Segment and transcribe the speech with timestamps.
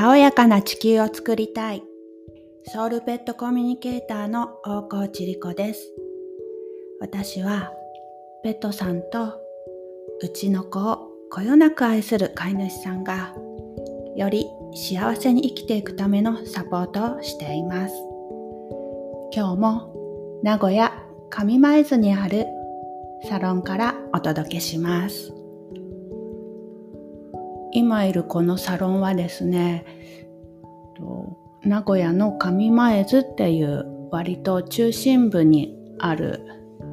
[0.00, 1.82] たおやかな地球を作りたい。
[2.64, 5.92] ソウルペットコミュニケーターの大河内理子です。
[7.02, 7.70] 私は
[8.42, 9.34] ペットさんと
[10.22, 13.34] うちの子をこよなく愛する飼い主さんが
[14.16, 17.94] より幸せに生きていくためのサポートをしています。
[19.34, 20.94] 今日も名古屋
[21.28, 22.46] 上前津にある
[23.28, 25.39] サロンからお届けします。
[27.72, 29.84] 今いるこのサロンはですね、
[31.62, 36.40] 名古屋の上前津っていう割と中心部にある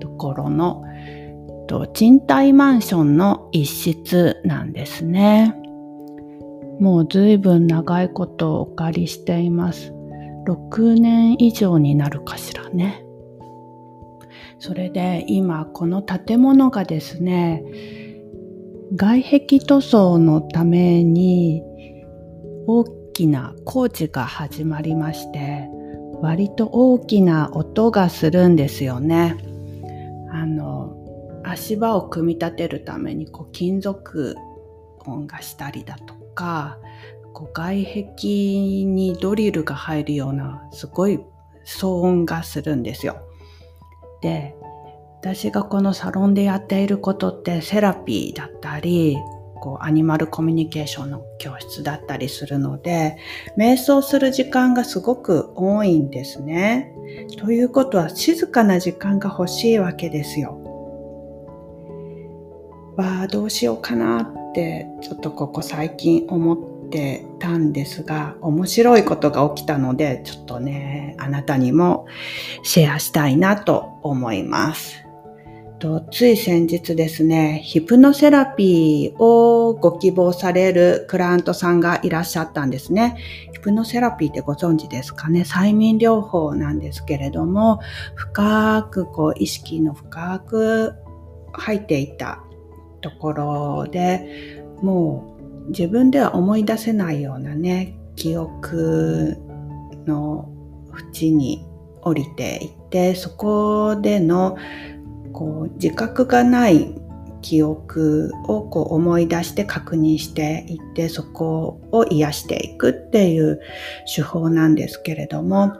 [0.00, 0.82] ところの
[1.92, 5.54] 賃貸マンションの一室なんですね。
[6.80, 9.92] もう随分長いことお借りしています。
[10.46, 13.04] 6年以上になるかしらね。
[14.58, 17.62] それで今この建物がですね、
[18.96, 21.64] 外壁塗装のために
[22.68, 25.68] 大きな工事が始まりまして
[26.20, 29.36] 割と大きな音がするんですよね。
[30.30, 34.36] あの足場を組み立てるためにこう金属
[35.04, 36.78] 音がしたりだとか
[37.32, 38.04] こう外壁
[38.84, 41.18] にドリルが入るようなすごい
[41.66, 43.16] 騒音がするんですよ。
[44.22, 44.54] で
[45.24, 49.16] 私がこのサロンでやっていることってセラピーだったり、
[49.58, 53.16] こうアニマルコミュニケーションの教室だったりするので、
[53.56, 56.92] 瞑想する時間がすごく多いんですね。
[57.38, 60.58] ということは静かな時間が欲しいわけですよ。
[62.98, 66.58] わあ、どうしようかなってちょっとここ最近思っ
[66.90, 72.04] てたんですが、面白いことが起きたので、ちょっとね、あなたにも
[72.62, 75.03] シェアしたいなと思います。
[75.84, 83.18] と、つい先日ですね、ヒプノセラピーをご希望されるクライアントさんがいらっしゃったんですね。
[83.52, 85.42] ヒプノセラピーってご存知ですかね？
[85.42, 87.80] 催眠療法なんですけれども、
[88.14, 90.94] 深くこう意識の深く
[91.52, 92.40] 入っていた
[93.02, 99.36] ところで、もう自分では思い出せないようなね、記憶
[100.06, 100.50] の
[101.14, 101.66] 縁に
[102.00, 104.56] 降りていってそこでの
[105.34, 106.94] こう自覚がない
[107.42, 113.60] 記憶をこう思い出して確認していってそこを癒していくっていう
[114.14, 115.74] 手法なんですけれども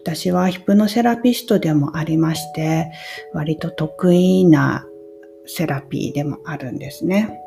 [0.00, 2.92] 私はヒプノセラピストでもありまして
[3.34, 4.86] 割と得意な
[5.46, 7.40] セラピーでもあるんですね。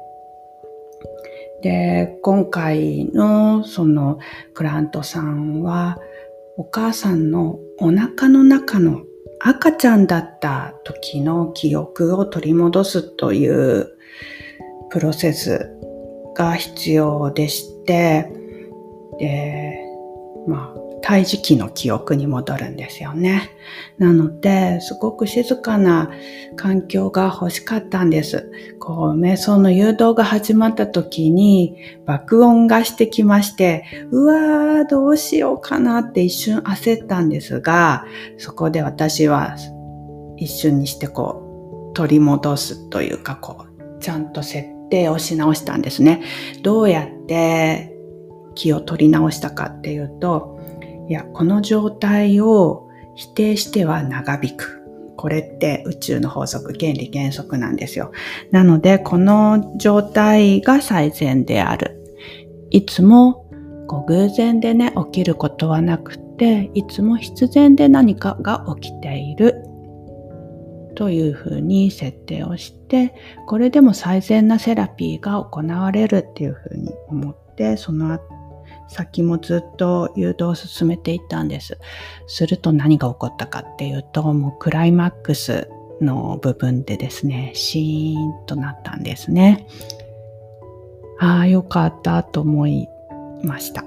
[1.61, 4.19] で、今回のその
[4.53, 5.97] クラントさんは
[6.57, 9.03] お母さんのお腹の中の
[9.43, 13.89] 赤ちゃんだった時の記憶を取り戻すという
[14.91, 15.71] プロセス
[16.35, 18.31] が必要でして、
[19.19, 19.73] で、
[20.47, 23.49] まあ、胎児期の記憶に戻るんですよね。
[23.97, 26.11] なので、すごく静かな
[26.55, 28.51] 環境が欲しかったんです。
[28.79, 31.75] こう、瞑想の誘導が始まった時に
[32.05, 38.05] 爆音がしてきまして、うわー、どうしようかなって一瞬焦ったんですが、
[38.37, 39.55] そこで私は
[40.37, 46.21] 一瞬にしてこう、取り戻すというか、こう、ちゃんと設定をし直したんですね。
[46.63, 47.95] どうやって
[48.55, 50.60] 気を取り直したかっていうと、
[51.11, 54.81] いや、この状態を否定しては長引く。
[55.17, 58.13] これって宇宙の法則、原理原則なんですよ。
[58.51, 62.01] なので、この状態が最善である。
[62.69, 63.45] いつも
[63.87, 69.65] こう偶然でね、起きることはなくて、いつも必然で何かが起きている。
[70.95, 73.13] というふうに設定をして、
[73.47, 78.40] これでも最善なセラピーが行われるっていうふうに思って、その後
[78.91, 81.77] 先もずっと誘導を進めていったんです。
[82.27, 85.69] すると何が起こったかっていうと、もうクライマックス
[86.01, 89.65] の部分でですね、シーンとなったんですね。
[91.19, 92.89] ああ、よかったと思い
[93.43, 93.85] ました。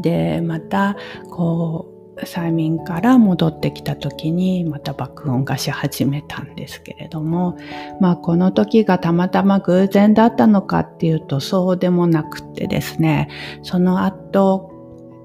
[0.00, 0.96] で、また、
[1.30, 7.56] こう、催眠から戻ってきた時にまた爆音がし始めたんですけれども、
[8.00, 13.28] まあこの時がたまたま偶然だったのかっていうとそうでもなくってですね、
[13.62, 14.72] その後、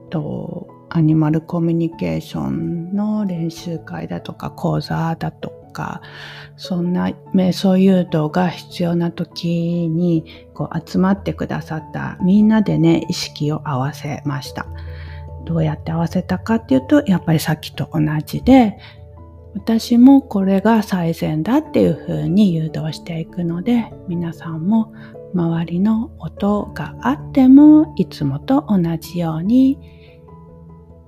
[0.10, 6.02] とアニマルコミュニケーションの練習会だとか講座だとか、
[6.58, 14.68] そんな瞑想誘導が必要な時にこう集まってくださったみんなでね、意識を合わせました。
[15.46, 18.78] どうやって合わせたかっていうと、やっぱりさっきと同じで、
[19.54, 24.94] 私もこれが最善だっていうふうに誘導していくので、皆さんも
[25.34, 29.80] 周りの音があってもいつもと同じように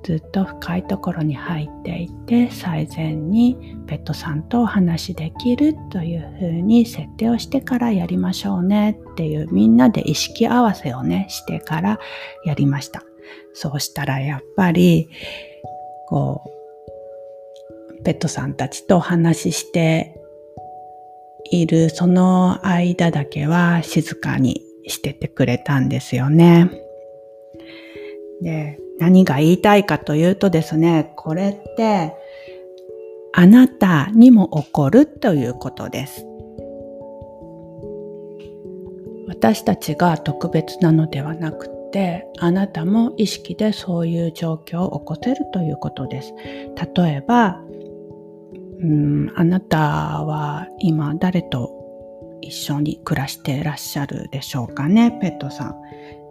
[0.04, 12.00] ずっと深いところに入っていって最善にペットさんとお話しできるというふうに設定をしてからやりましょうねっていうみんなで意識合わせをねしてから
[12.46, 13.04] やりました。
[13.54, 15.10] そうしたらやっぱり
[16.08, 20.20] こうペットさんたちとお話しして
[21.52, 26.70] いるその間だけは静かにしててくれたんですよね。
[28.42, 32.14] で、何が言いたいかというとですね、これって
[33.32, 36.26] あなたにも起こるということです。
[39.28, 46.34] 私たちが特別なのではなくて、あなたも意識でそういう状況を起こせるということです。
[46.98, 47.62] 例えば、
[48.80, 51.72] うん、あなたは今誰と
[52.42, 55.76] 一緒に暮らしていらっしゃるでしょうかね、ペットさん。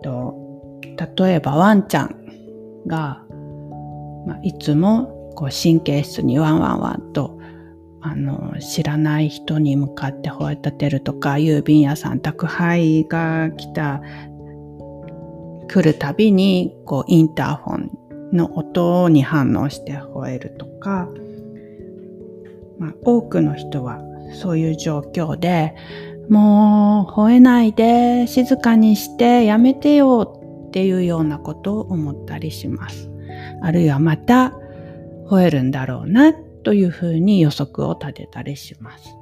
[0.02, 0.34] と
[1.16, 2.16] 例えばワンちゃん
[2.86, 3.24] が、
[4.26, 7.38] まあ、いつもこう神経質にワンワンワンと
[8.02, 14.02] あの知らない人に向かって吠え立てるとか郵便屋さん宅配が来た
[15.72, 17.90] 来るたびにこうインターホン
[18.32, 21.08] の音に反応して吠えるとか
[22.82, 24.00] まあ、多くの人は
[24.34, 25.76] そういう状況で、
[26.28, 33.08] もう吠えないで静かにしてやめてよっていうようなことを思ったりします。
[33.62, 34.52] あるいはまた
[35.28, 39.14] 吠えるんだろうなというふうに予測を立てたりします。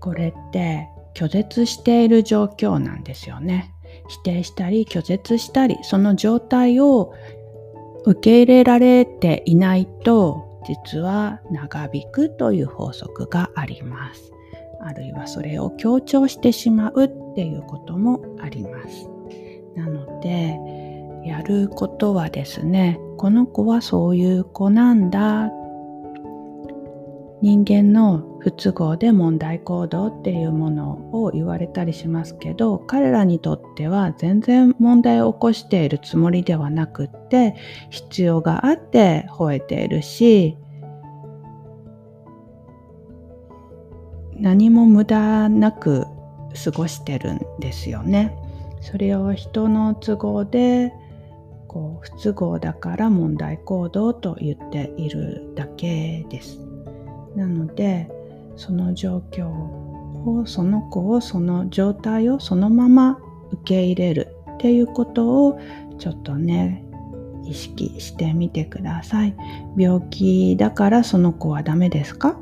[0.00, 3.74] これって拒絶している状況なんですよね。
[4.08, 7.14] 否定したり拒絶したりその状態を
[8.04, 14.32] 受け入れられていないと実は長引くという法則があります。
[14.84, 19.08] あるいはそれを強調してしまうっていうこともあります。
[19.76, 20.58] なので、
[21.24, 25.50] やることはですね、この子はそういう子なんだ
[27.40, 37.54] 人間の不都合で問題行動っていうものを言われたりしますけど彼らにとっては全然問題を起こしているつもりではなくって
[37.90, 40.56] 必要があって吠えているし
[44.34, 46.04] 何も無駄なく
[46.64, 48.36] 過ごしてるんですよね。
[48.80, 50.92] それを人の都合で
[51.68, 56.58] こう不都合だから問題行動と言っているだけです。
[57.36, 58.10] なので
[58.56, 63.18] その状況をその子をその状態をそのまま
[63.50, 65.60] 受け入れるっていうことを
[65.98, 66.84] ちょっとね
[67.44, 69.34] 意識してみてください。
[69.76, 72.38] 病気だからその子はダメですか？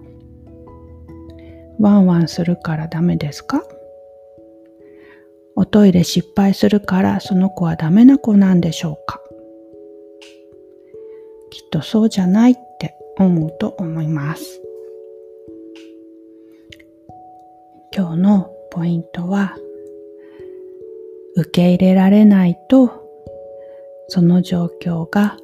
[1.79, 3.63] ワンワンするからダメですか？
[5.57, 9.21] おトイレ失敗するからその子はダメな子なんでしょうか？
[11.51, 14.61] きっとそうじゃないって思うと思います。
[17.93, 19.57] 今日のポイントは、
[21.35, 22.93] 受け入れられないと、
[24.09, 25.37] その状況が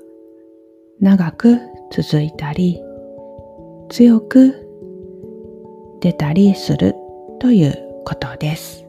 [1.00, 1.58] 長く
[1.90, 2.80] 続いたり、
[3.88, 4.54] 強く
[6.00, 6.94] 出たりする
[7.40, 8.84] ということです。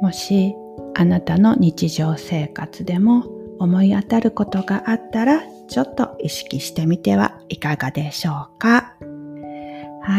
[0.00, 0.54] もし
[0.94, 3.24] あなたの日常生活でも
[3.58, 8.91] 思い当たることがあったらちょっと意識してみてはいかがでしょうか？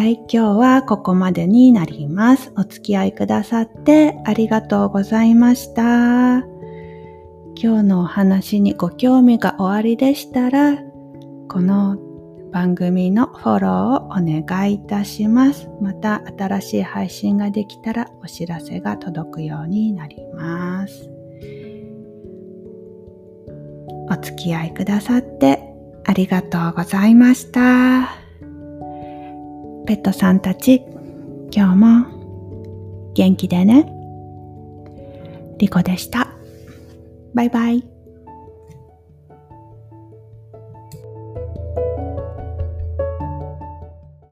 [0.04, 2.52] はい、今日はここまでになります。
[2.58, 6.40] お付き合いくださってありがとうございました。
[7.56, 10.76] 今日のお話にご興味がおありでしたら、
[11.48, 11.98] この
[12.52, 15.70] 番組のフォローをお願いいたします。
[15.82, 21.10] また新しい配信ができたらお知らせが届くようになります。
[24.12, 25.64] お付き合いくださって
[26.04, 28.23] ありがとうございました。
[29.94, 30.82] ペットさんたち、
[31.56, 33.86] 今日も元気でね。
[35.60, 36.30] リコでした。
[37.36, 37.93] バイバイ。